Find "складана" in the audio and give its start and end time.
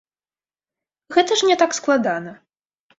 1.83-2.39